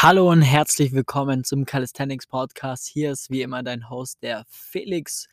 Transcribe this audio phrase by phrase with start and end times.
[0.00, 2.86] Hallo und herzlich willkommen zum Calisthenics Podcast.
[2.86, 5.26] Hier ist wie immer dein Host, der Felix.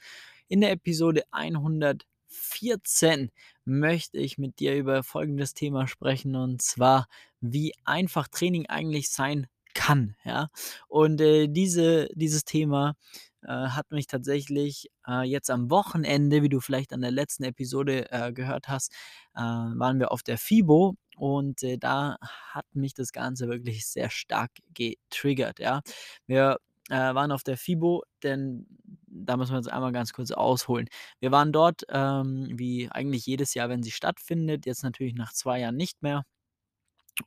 [0.47, 3.29] In der Episode 114
[3.63, 7.05] möchte ich mit dir über folgendes Thema sprechen und zwar,
[7.41, 9.45] wie einfach Training eigentlich sein
[9.75, 10.15] kann.
[10.25, 10.47] Ja?
[10.87, 12.95] Und äh, diese, dieses Thema
[13.43, 18.11] äh, hat mich tatsächlich äh, jetzt am Wochenende, wie du vielleicht an der letzten Episode
[18.11, 18.91] äh, gehört hast,
[19.35, 24.09] äh, waren wir auf der FIBO und äh, da hat mich das Ganze wirklich sehr
[24.09, 25.59] stark getriggert.
[25.59, 25.81] Ja?
[26.27, 26.57] Wir
[26.89, 28.67] äh, waren auf der FIBO, denn
[29.07, 30.87] da müssen wir jetzt einmal ganz kurz ausholen.
[31.19, 35.59] Wir waren dort, ähm, wie eigentlich jedes Jahr, wenn sie stattfindet, jetzt natürlich nach zwei
[35.61, 36.23] Jahren nicht mehr.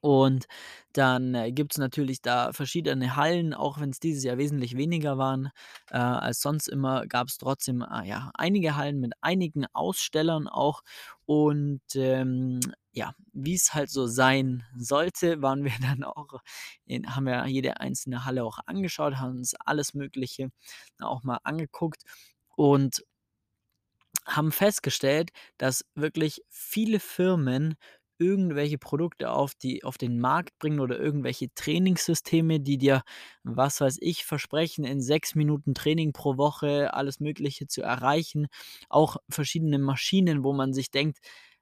[0.01, 0.47] Und
[0.93, 5.51] dann, äh, gibt's natürlich da verschiedene Hallen, auch wenn es dieses Jahr wesentlich weniger waren,
[5.91, 10.83] äh, als sonst immer, gab es trotzdem, ah, ja, einige Hallen mit einigen Ausstellern auch.
[11.25, 12.61] Und, ähm,
[12.99, 16.41] ja, wie es halt so sein sollte, waren wir dann auch
[16.87, 20.51] in haben wir jede einzelne Halle auch angeschaut, haben uns alles Mögliche
[21.01, 22.03] auch mal angeguckt
[22.57, 23.03] und
[24.27, 27.75] haben festgestellt, dass wirklich viele Firmen
[28.21, 33.03] irgendwelche Produkte auf die auf den Markt bringen oder irgendwelche Trainingssysteme, die dir,
[33.45, 38.49] was weiß ich, versprechen, in 6 Minuten Training pro Woche alles Mögliche zu erreichen.
[38.89, 41.58] Auch verschiedene Maschinen, wo man sich denkt: „W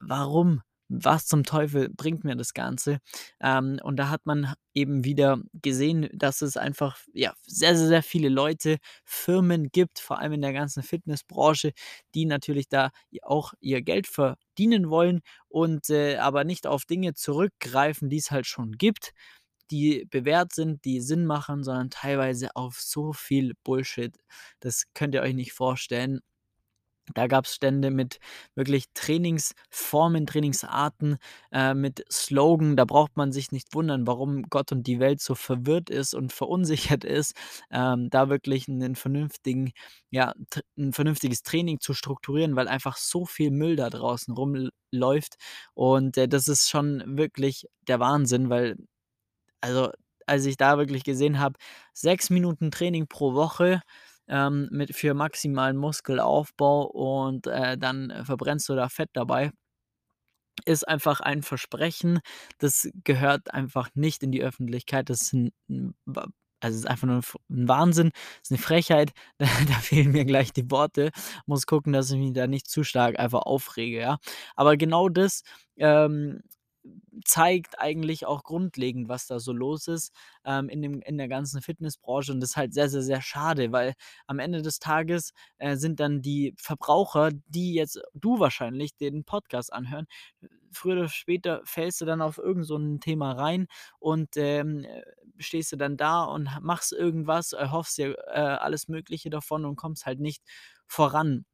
[0.00, 0.62] warum?
[0.88, 2.98] Was zum Teufel bringt mir das Ganze?“
[3.40, 8.02] Ähm, und da hat man eben wieder gesehen, dass es einfach, ja, sehr, sehr, sehr
[8.04, 11.72] viele Leute, Firmen gibt, vor allem in der ganzen Fitnessbranche,
[12.14, 12.90] die natürlich da
[13.22, 18.46] auch ihr Geld verdienen wollen und, äh, aber nicht auf Dinge zurückgreifen, die es halt
[18.46, 19.10] schon gibt,
[19.70, 24.16] die bewährt sind, die Sinn machen, sondern teilweise auf so viel Bullshit.
[24.60, 26.20] Das könnt ihr euch nicht vorstellen.
[27.14, 28.18] Da gab's Stände mit
[28.54, 31.18] wirklich Trainingsformen, Trainingsarten,
[31.52, 32.76] äh, mit Slogan.
[32.76, 36.32] Da braucht man sich nicht wundern, warum Gott und die Welt so verwirrt ist und
[36.32, 37.34] verunsichert ist,
[37.70, 39.72] ähm, da wirklich 'nen vernünftigen
[40.10, 44.70] ja, t 'n vernünftiges Training zu strukturieren, weil einfach so viel Müll da draußen ruml
[44.92, 45.36] läuft.
[45.74, 48.76] Und, äh, das ist schon wirklich der Wahnsinn, weil
[49.62, 49.90] also,
[50.26, 51.58] als ich da wirklich gesehen habe,
[51.94, 53.82] 6 Minuten Training pro Woche,
[54.28, 59.52] ähm, mit für maximalen Muskelaufbau und, äh, dann äh, verbrennst du da Fett dabei
[60.64, 62.18] ist einfach ein Versprechen,
[62.58, 65.08] das gehört einfach nicht in die Öffentlichkeit.
[65.10, 66.26] Das ist 'n 'n wa
[66.60, 68.10] also, ist einfach nur 'n f 'n Wahnsinn,
[68.42, 69.12] ist 'ne Frechheit.
[69.38, 71.10] Da da fehlen mir gleich die Worte.
[71.46, 74.18] Muss gucken, dass ich mich da nicht zu stark einfach aufrege, ja?
[74.56, 75.42] Aber genau das,
[75.76, 76.40] ähm,
[77.24, 80.12] zeigt eigentlich auch grundlegend, was da so los ist,
[80.44, 83.72] ähm, in dem in der ganzen Fitnessbranche und das ist halt sehr, sehr, sehr schade,
[83.72, 83.94] weil
[84.26, 89.72] am Ende des Tages, äh, sind dann die Verbraucher, die jetzt du wahrscheinlich den Podcast
[89.72, 90.06] anhören
[90.72, 93.66] früher oder später fällst du dann auf irgend so Thema rein
[93.98, 95.02] und, ähm, äh,
[95.38, 100.06] stehst du dann da und machst irgendwas, erhoffst dir, äh, alles Mögliche davon und kommst
[100.06, 100.42] halt nicht
[100.86, 101.44] voran.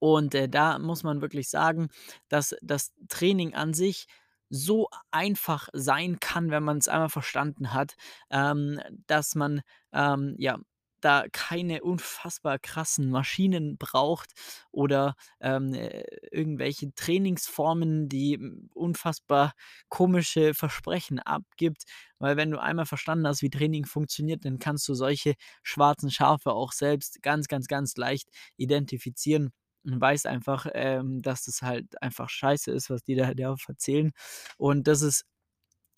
[0.00, 1.88] Und, äh, da muss man wirklich sagen,
[2.28, 4.06] dass das Training an sich
[4.50, 7.94] so einfach sein kann, wenn man's einmal verstanden hat,
[8.30, 10.58] ähm, dass man, ähm, ja,
[11.00, 14.32] da keine unfassbar krassen Maschinen braucht
[14.72, 19.52] oder, ähm, äh, irgendwelche Trainingsformen, die, hm, unfassbar
[19.88, 21.84] komische Versprechen abgibt.
[22.18, 26.52] Weil wenn du einmal verstanden hast, wie Training funktioniert, dann kannst du solche schwarzen Schafe
[26.52, 29.52] auch selbst ganz, ganz, ganz leicht identifizieren
[29.84, 34.12] und weißt einfach, ähm, dass das halt einfach Scheiße ist, was die da dir erzählen.
[34.58, 35.24] Und das ist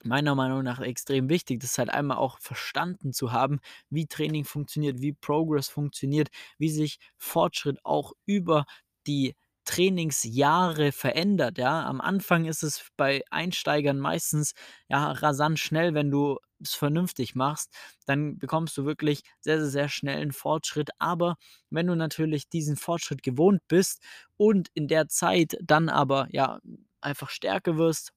[0.02, 5.00] meiner Meinung nach extrem wichtig, das halt einmal auch verstanden zu haben, wie Training funktioniert,
[5.02, 8.64] wie Progress funktioniert, wie sich Fortschritt auch über
[9.06, 9.36] die
[9.66, 11.84] Trainingsjahre verändert, ja?
[11.86, 14.54] Am Anfang ist es bei Einsteigern meistens,
[14.88, 17.70] ja, rasant schnell, wenn du es vernünftig machst,
[18.06, 20.90] dann bekommst du wirklich sehr, sehr, sehr schnell 'n Fortschritt.
[20.98, 21.36] Aber
[21.70, 24.00] wenn du natürlich diesen Fortschritt gewohnt bist
[24.36, 26.60] und in der Zeit dann aber, ja,
[27.00, 28.12] einfach stärker wirst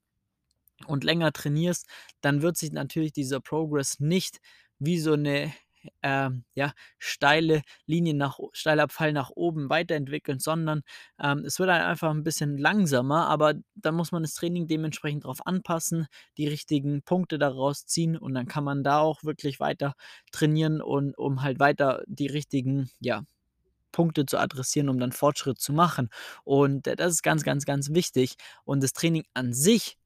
[0.87, 1.87] und länger trainierst,
[2.21, 4.39] dann wird sich natürlich dieser Progress nicht
[4.79, 5.53] wie so 'ne,
[6.01, 10.81] ähm, ja, steile Linie nach steiler Pfeil nach oben weiterentwickeln, sondern,
[11.21, 15.25] ähm, es wird halt einfach 'n bisschen langsamer, aber dann muss man das Training dementsprechend
[15.25, 16.07] drauf anpassen,
[16.37, 19.95] die richtigen Punkte daraus ziehen und dann kann man da auch wirklich weiter
[20.31, 23.23] trainieren und um halt weiter die richtigen, ja,
[23.91, 26.09] Punkte zu adressieren, um dann Fortschritt zu machen.
[26.43, 28.35] Und, äh, das ist ganz, ganz, ganz wichtig.
[28.65, 29.97] Und das Training an sich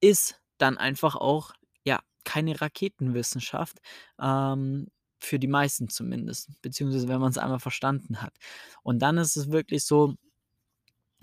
[0.00, 1.52] ist dann einfach auch,
[1.84, 3.78] ja, keine Raketenwissenschaft,
[4.20, 4.88] ähm,
[5.20, 8.34] für die meisten zumindest, beziehungsweise wenn man's einmal verstanden hat.
[8.82, 10.14] Und dann ist es wirklich so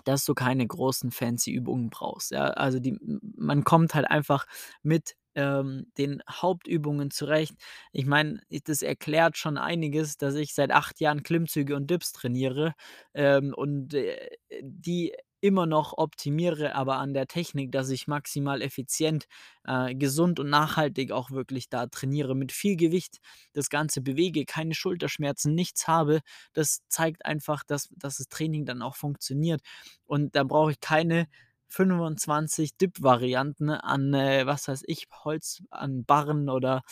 [0.06, 2.48] dass du keine großen fancy Übungen brauchst, ja?
[2.48, 2.98] Also, die
[3.38, 4.46] man kommt halt einfach
[4.84, 7.56] mit ähm, den Hauptübungen zurecht.
[7.94, 12.74] Ich meine, das erklärt schon einiges, dass ich seit 8 Jahren Klimmzüge und Dips trainiere,
[13.14, 14.30] ähm, und, äh,
[14.62, 15.14] die
[15.44, 19.26] immer noch optimiere, aber an der Technik, dass ich maximal effizient,
[19.66, 23.20] äh, gesund und nachhaltig auch wirklich da trainiere, mit viel Gewicht
[23.54, 26.22] das Ganze bewege, keine Schulterschmerzen, nichts habe.
[26.54, 29.62] Das zeigt einfach, dass dass das Training dann auch funktioniert.
[30.06, 31.28] Und da brauche ich keine
[31.68, 36.84] 25 Dip-Varianten an, äh, was weiß ich, Holz, an Barren oder,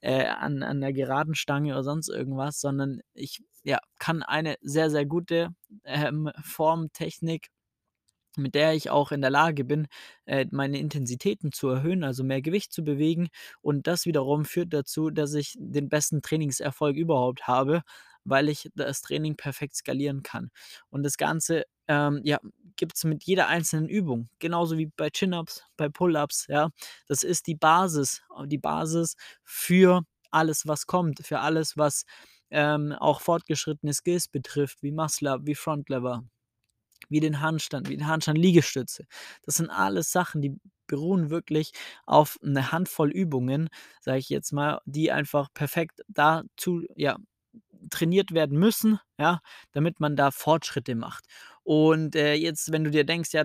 [0.00, 4.90] äh, an an 'ner geraden Stange oder sonst irgendwas, sondern ich, ja, kann eine sehr,
[4.90, 5.50] sehr gute,
[5.84, 7.48] ähm, Form, Technik
[8.36, 9.86] mit der ich auch in der Lage bin,
[10.26, 13.28] äh, meine Intensitäten zu erhöhen, also mehr Gewicht zu bewegen.
[13.60, 17.82] Und das wiederum führt dazu, dass ich den besten Trainingserfolg überhaupt habe,
[18.24, 20.50] weil ich das Training perfekt skalieren kann.
[20.90, 22.38] Und das Ganze, ähm, ja,
[22.76, 26.70] gibt's mit jeder einzelnen Übung, genauso wie bei Chin-ups, bei Pull-ups, ja.
[27.08, 32.04] Das ist die Basis äh, die Basis für alles, was kommt, für alles, was,
[32.50, 36.24] ähm, auch fortgeschrittene Skills betrifft, wie Muscle-up, wie Front Lever
[37.10, 39.04] wie den Handstand, wie den Handstand-Liegestütze.
[39.44, 40.56] Das sind alles Sachen, die
[40.88, 41.72] beruhen wirklich
[42.06, 43.68] auf 'ne Handvoll Übungen,
[44.00, 47.18] sage ich jetzt mal, die einfach perfekt dazu, ja,
[47.90, 49.40] trainiert werden müssen, ja,
[49.72, 51.26] damit man da Fortschritte macht.
[51.64, 53.44] Und, äh, jetzt, wenn du dir denkst: „Ja,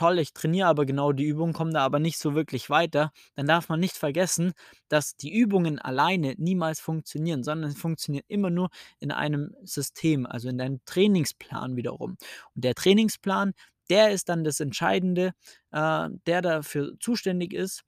[0.00, 3.46] toll, ich trainiere aber genau die Übung, komme da aber nicht so wirklich weiter“, dann
[3.46, 4.54] darf man nicht vergessen,
[4.88, 8.70] dass die Übungen alleine niemals funktionieren, sondern sie funktionieren immer nur
[9.00, 12.16] in einem System, also in deinem Trainingsplan wiederum.
[12.54, 13.52] Und der Trainingsplan,
[13.90, 15.32] der ist dann das Entscheidende,
[15.72, 17.82] äh, der dafür zuständig ist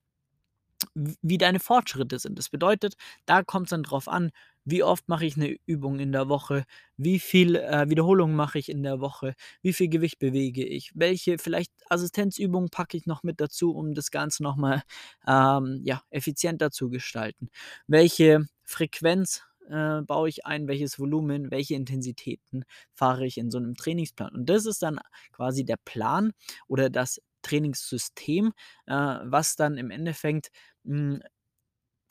[0.94, 2.38] wie deine Fortschritte sind.
[2.38, 2.94] Das bedeutet,
[3.24, 4.32] da kommt's dann drauf an,
[4.64, 6.64] wie oft mache ich 'ne Übung in der Woche,
[6.96, 11.38] wie viel, äh, Wiederholungen mache ich in der Woche, wie viel Gewicht bewege ich, welche
[11.38, 14.82] vielleicht Assistenzübungen packe ich noch mit dazu, um das Ganze noch mal,
[15.26, 17.48] ähm, ja, effizienter zu gestalten.
[17.86, 23.74] Welche Frequenz, äh, baue ich ein, welches Volumen, welche Intensitäten fahre ich in so 'nem
[23.76, 24.32] Trainingsplan.
[24.34, 25.00] Und das ist dann
[25.32, 26.32] quasi der Plan
[26.68, 28.52] oder das Trainingssystem,
[28.86, 30.50] äh, was dann im Endeffekt,
[30.84, 31.22] hm,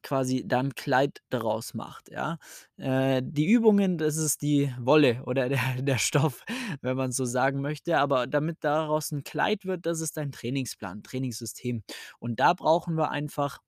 [0.03, 2.37] quasi da 'n Kleid daraus macht, ja?
[2.77, 6.43] Äh, die Übungen, das ist die Wolle oder der der Stoff,
[6.81, 11.03] wenn man so sagen möchte, aber damit daraus 'n Kleid wird, das ist dein Trainingsplan,
[11.03, 11.83] Trainingssystem.
[12.19, 13.59] Und da brauchen wir einfach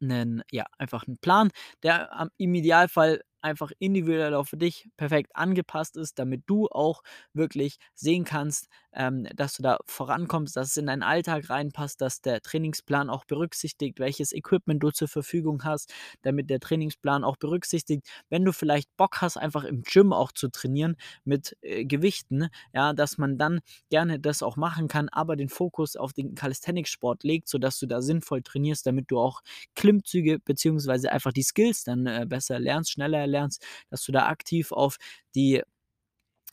[0.00, 1.50] 'nen ja, einfach 'n Plan,
[1.82, 7.02] der im Idealfall einfach individuell für dich perfekt angepasst ist, damit du auch
[7.34, 12.20] wirklich sehen kannst, ähm, dass du da vorankommst, dass es in deinen Alltag reinpasst, dass
[12.22, 18.06] der Trainingsplan auch berücksichtigt, welches Equipment du zur Verfügung hast, damit der Trainingsplan auch berücksichtigt,
[18.30, 22.92] wenn du vielleicht Bock hast, einfach im Gym auch zu trainieren mit, äh, Gewichten, ja,
[22.92, 23.60] dass man dann
[23.90, 28.00] gerne das auch machen kann, aber den Fokus auf den Calisthenics-Sport legt, sodass du da
[28.02, 29.42] sinnvoll trainierst, damit du auch
[29.74, 34.72] Klimmzüge beziehungsweise einfach die Skills dann, äh, besser lernst, schneller erlernst, dass du da aktiv
[34.72, 34.96] auf
[35.34, 35.62] die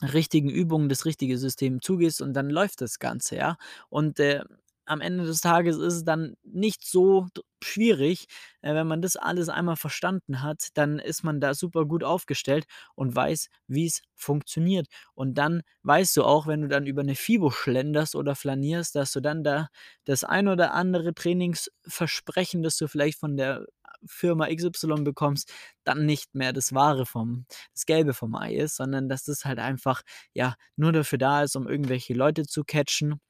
[0.04, 3.56] richtigen Übungen, das richtige System zugehst und dann läuft das Ganze, ja?
[3.90, 4.42] Und, äh,
[4.86, 7.26] am Ende des Tages ist es dann nicht so
[7.62, 8.26] schwierig,
[8.60, 12.66] äh, wenn man das alles einmal verstanden hat, dann ist man da super gut aufgestellt
[12.94, 14.88] und weiß, wie's funktioniert.
[15.14, 19.12] Und dann weißt du auch, wenn du dann über 'ne FIBO schlenderst oder flanierst, dass
[19.12, 19.68] du dann da
[20.04, 23.66] das ein oder andere Trainingsversprechen, das du vielleicht von der
[24.06, 25.52] Firma XY bekommst,
[25.84, 29.58] dann nicht mehr das Wahre vom das Gelbe vom Ei ist, sondern dass das halt
[29.58, 30.02] einfach,
[30.34, 33.20] ja, nur dafür da ist, um irgendwelche Leute zu catchen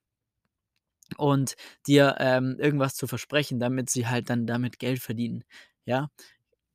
[1.16, 1.54] und
[1.86, 5.44] dir, ähm, irgendwas zu versprechen, damit sie halt dann damit Geld verdienen,
[5.86, 6.08] ja?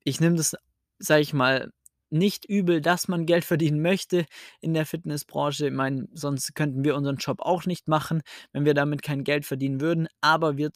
[0.06, 0.56] Ich nehme das,
[1.00, 1.72] sage ich mal,
[2.12, 4.26] nicht übel, dass man Geld verdienen möchte
[4.62, 5.68] in der Fitnessbranche.
[5.68, 8.22] Ich meine, sonst könnten wir unseren Job auch nicht machen,
[8.54, 10.08] wenn wir damit kein Geld verdienen würden.
[10.22, 10.72] Aber wir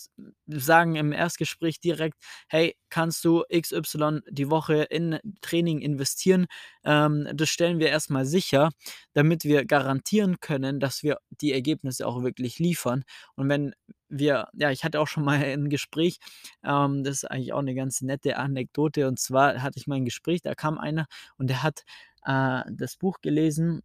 [0.48, 2.18] sagen im Erstgespräch direkt:
[2.50, 6.46] „Hey, kannst du XY die Woche in Training investieren?“
[6.86, 8.70] Ähm, das stellen wir erst mal sicher,
[9.14, 13.04] damit wir garantieren können, dass wir die Ergebnisse auch wirklich liefern.
[13.36, 13.74] Und wenn
[14.10, 16.20] wir ja, ich hatte auch schon mal 'n Gespräch,
[16.64, 19.08] ähm, das ist eigentlich auch 'ne ganz nette Anekdote.
[19.10, 21.08] Und zwar hatte ich mal 'n Gespräch, da kam einer
[21.40, 21.84] und der hat,
[22.26, 23.82] äh, das Buch gelesen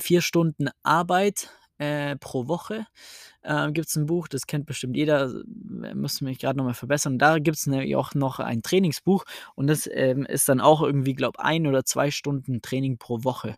[0.00, 1.50] „4 Stunden Arbeit,
[1.82, 2.86] äh, pro Woche“,
[3.42, 5.32] äh, gibt's 'n Buch, das kennt bestimmt jeder,
[5.84, 7.18] äh, müsste mich grad noch mal verbessern.
[7.18, 9.24] Da gibt's nämlich auch noch ein Trainingsbuch
[9.56, 13.56] und das, ähm, ist dann auch irgendwie, glaube 1 oder 2 Stunden Training pro Woche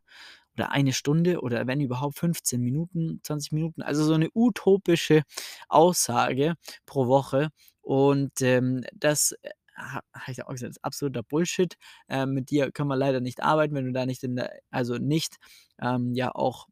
[0.57, 5.23] oder 1 Stunde oder wenn überhaupt 15 Minuten, 20 Minuten, also so 'ne utopische
[5.71, 6.55] Aussage
[6.87, 7.51] pro Woche.
[7.83, 11.77] Und, ähm, das, äh, ha habe ich auch gesagt: „Ist absoluter Bullshit.
[12.09, 14.97] Ähm, mit dir können wir leider nicht arbeiten, wenn du da nicht in der also
[14.99, 15.37] nicht,
[15.83, 16.67] ähm, ja auch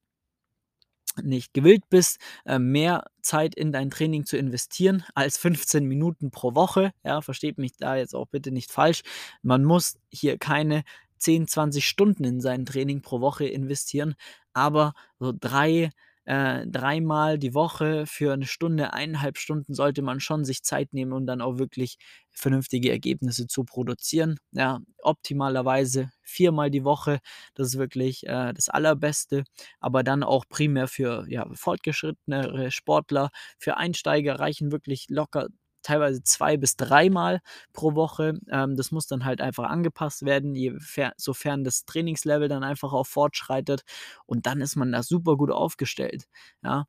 [1.22, 6.54] nicht gewillt bist, äh, mehr Zeit in dein Training zu investieren als 15 Minuten pro
[6.54, 9.02] Woche, ja, versteht mich da jetzt auch bitte nicht falsch.
[9.42, 10.84] Man muss hier keine
[11.18, 14.14] 10, 20 Stunden in sein Training pro Woche investieren,
[14.52, 15.90] aber so 3
[16.24, 21.12] äh, dreimal die Woche für eine Stunde, 1,5 Stunden sollte man schon sich Zeit nehmen
[21.12, 21.96] und dann auch wirklich
[22.30, 24.38] vernünftige Ergebnisse zu produzieren.
[24.52, 27.18] Ja, optimalerweise viermal die Woche,
[27.54, 29.44] das ist wirklich, äh, das Allerbeste,
[29.80, 33.30] aber dann auch primär für, ja, fortgeschrittenere Sportler.
[33.58, 35.48] Für Einsteiger reichen wirklich locker
[35.82, 37.40] teilweise zwei bis dreimal
[37.72, 38.38] pro Woche.
[38.50, 42.92] Ähm, das muss dann halt einfach angepasst werden, je fer sofern das Trainingslevel dann einfach
[42.92, 43.82] auch fortschreitet
[44.26, 46.26] und dann ist man da super gut aufgestellt,
[46.62, 46.86] ja.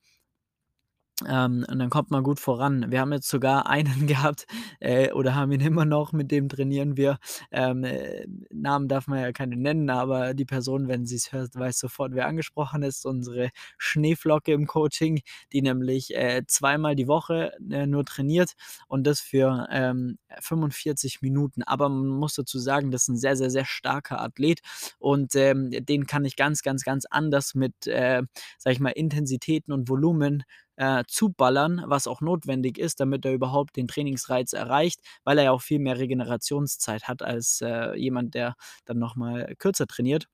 [1.28, 2.90] Ähm, und dann kommt man gut voran.
[2.90, 4.46] Wir haben jetzt sogar einen gehabt,
[4.80, 7.18] äh, oder haben ihn immer noch, mit dem trainieren wir.
[7.52, 11.56] Ähm, äh, Namen darf man ja keine nennen, aber die Person, wenn sie es hört,
[11.56, 13.06] weiß sofort, wer angesprochen ist.
[13.06, 18.54] Unsere Schneeflocke im Coaching, die nämlich äh, zweimal die Woche äh, nur trainiert
[18.88, 21.64] und das für ähm, 45 Minuten.
[21.64, 24.62] Aber man muss dazu sagen, das ist ein sehr, sehr, sehr starker Athlet
[25.00, 28.24] und ähm, den kann ich ganz, ganz, ganz anders mit, äh,
[28.58, 30.44] sag ich mal, Intensitäten und Volumen
[30.78, 35.52] äh, zuballern, was auch notwendig ist, damit er überhaupt den Trainingsreiz erreicht, weil er ja
[35.52, 40.28] auch viel mehr Regenerationszeit hat als äh, jemand, der dann nochmal kürzer trainiert.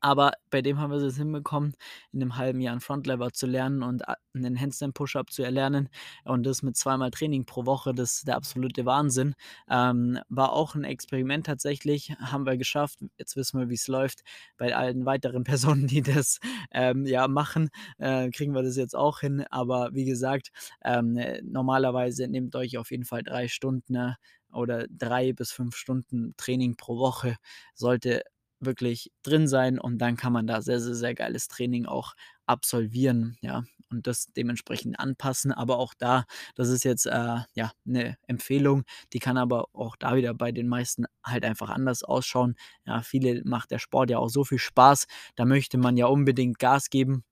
[0.00, 1.74] Aber bei dem haben wir es hinbekommen,
[2.12, 5.88] in 'nem halben Jahr 'n Frontlever zu lernen und a 'nen Handstand Push-Up zu erlernen
[6.24, 7.94] und das mit zweimal Training pro Woche.
[7.94, 9.34] Das ist der absolute Wahnsinn.
[9.68, 13.00] Ähm, war auch 'n Experiment tatsächlich, haben wir geschafft.
[13.18, 14.22] Jetzt wissen wir, wie's läuft.
[14.56, 15.44] Bei allen weiteren
[15.84, 16.38] Personen, die das,
[16.72, 19.44] ähm, ja, machen, äh, kriegen wir das jetzt auch hin.
[19.50, 20.50] Aber wie gesagt,
[20.84, 24.16] ähm, äh, normalerweise nehmt euch auf jeden Fall 3 Stunden, ne,
[24.52, 27.36] oder 3 bis 5 Stunden Training pro Woche
[27.74, 28.22] sollte
[28.60, 32.14] wirklich drin sein und dann kann man da sehr, sehr, sehr geiles Training auch
[32.46, 35.52] absolvieren, ja, und das dementsprechend anpassen.
[35.52, 36.24] Aber auch da,
[36.56, 40.68] das ist jetzt, äh, ja, 'ne Empfehlung, die kann aber auch da wieder bei den
[40.68, 42.56] meisten halt einfach anders ausschauen.
[42.86, 46.58] Ja, viele macht der Sport ja auch so viel Spaß, da möchte man ja unbedingt
[46.58, 47.24] Gas geben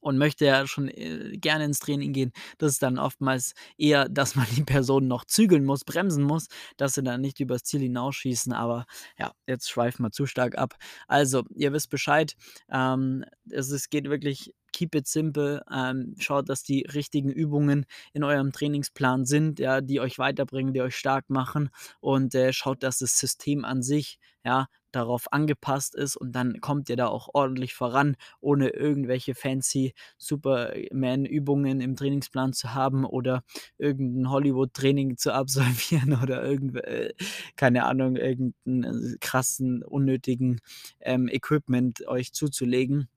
[0.00, 2.32] und möchte ja schon, äh, gerne ins Training gehen.
[2.58, 6.94] Das ist dann oftmals eher, dass man die Person noch zügeln muss, bremsen muss, dass
[6.94, 8.52] sie dann nicht übers Ziel hinausschießen.
[8.52, 8.86] Aber
[9.18, 10.74] ja, jetzt schweifen wir zu stark ab.
[11.06, 12.34] Also, ihr wisst Bescheid.
[12.70, 15.62] Ähm, es es geht wirklich keep it simple.
[15.72, 20.82] Ähm, schaut, dass die richtigen Übungen in eurem Trainingsplan sind, ja, die euch weiterbringen, die
[20.82, 26.16] euch stark machen und, äh, schaut, dass das System an sich, ja, darauf angepasst ist
[26.16, 32.74] und dann kommt ihr da auch ordentlich voran, ohne irgendwelche fancy Superman-Übungen im Trainingsplan zu
[32.74, 33.42] haben oder
[33.78, 37.14] irgend 'n Hollywood-Training zu absolvieren oder irgendw äh,
[37.56, 40.60] keine Ahnung, irgend 'n, äh, krassen, unnötigen,
[41.00, 43.08] ähm, Equipment euch zuzulegen,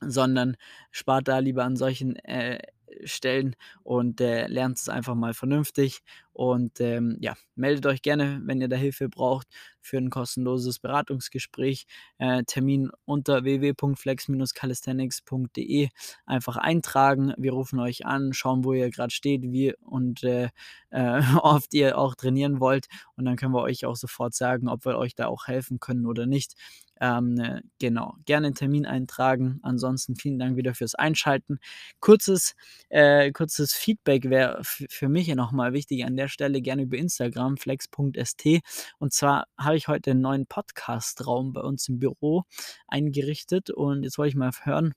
[0.00, 0.56] sondern
[0.90, 2.58] spart da lieber an solchen, äh,
[3.04, 6.02] Stellen und, äh, lernt es einfach mal vernünftig.
[6.34, 9.46] Und, ähm, ja, meldet euch gerne, wenn ihr da Hilfe braucht
[9.80, 11.86] für 'n kostenloses Beratungsgespräch.
[12.18, 15.88] Äh, Termin unter www.flex-calisthenics.de
[16.26, 17.32] einfach eintragen.
[17.38, 20.48] Wir rufen euch an, schauen, wo ihr grad steht, wie und, äh,
[20.90, 22.86] äh, oft ihr auch trainieren wollt.
[23.16, 26.06] Und dann können wir euch auch sofort sagen, ob wir euch da auch helfen können
[26.06, 26.54] oder nicht.
[27.00, 29.58] Ähm, äh, genau, gerne 'n Termin eintragen.
[29.62, 31.58] Ansonsten vielen Dank wieder fürs Einschalten.
[32.00, 32.54] Kurzes
[32.88, 36.96] äh, kurzes Feedback wäre für mich ja noch mal wichtig an der Stelle, gerne über
[36.98, 38.60] Instagram flex.st.
[38.98, 42.44] Und zwar habe ich heute 'n neuen Podcastraum bei uns im Büro
[42.88, 44.94] eingerichtet und jetzt wollte ich mal hören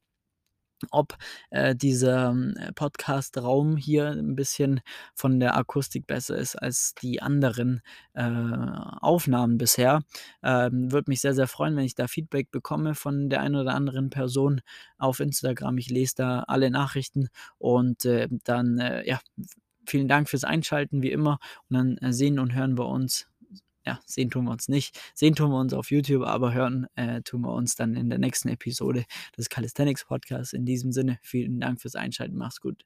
[0.91, 1.17] ob,
[1.51, 4.81] äh, dieser, ähm, Podcastraum hier 'n bisschen
[5.15, 7.81] von der Akustik besser ist als die anderen,
[8.13, 8.23] äh,
[9.01, 10.01] Aufnahmen bisher.
[10.43, 13.73] Ähm, würde mich sehr, sehr freuen, wenn ich da Feedback bekomme von der einen oder
[13.75, 14.61] anderen Person
[14.97, 15.77] auf Instagram.
[15.79, 17.29] Ich lese da alle Nachrichten
[17.59, 19.19] und, äh, dann, äh, ja,
[19.87, 21.39] vielen Dank fürs Einschalten wie immer
[21.69, 23.27] und dann, äh, sehen und hören wir uns
[23.85, 24.99] ja, sehen tun wir uns nicht.
[25.15, 28.19] Sehen tun wir uns auf YouTube, aber hören, äh, tun wir uns dann in der
[28.19, 29.05] nächsten Episode
[29.37, 30.51] des Calisthenics Podcasts.
[30.51, 32.35] In diesem Sinne, vielen Dank fürs Einschalten.
[32.35, 32.83] Mach's gut.